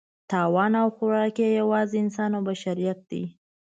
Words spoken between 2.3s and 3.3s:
او بشریت دی.